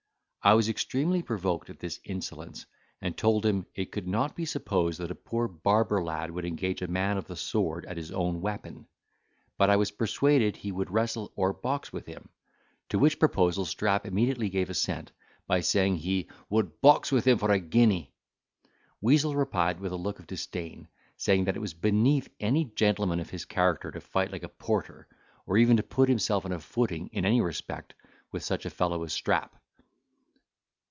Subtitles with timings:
[0.43, 2.65] I was extremely provoked at this insolence,
[2.99, 6.81] and told him, it could not be supposed that a poor barber lad would engage
[6.81, 8.87] a man of the sword at his own weapon;
[9.59, 12.27] but I was persuaded he would wrestle or box with him.
[12.89, 15.11] To which proposal Strap immediately gave assent,
[15.45, 18.11] by saying, "he would box with him for a guinea."
[18.99, 20.87] Weazel replied with a look of disdain,
[21.23, 25.07] that it was beneath any gentleman of his character to fight like a porter,
[25.45, 27.93] or even to put himself on a footing, in any respect,
[28.31, 29.55] with such a fellow as Strap.